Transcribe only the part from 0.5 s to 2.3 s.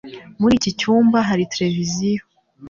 iki cyumba hari televiziyo.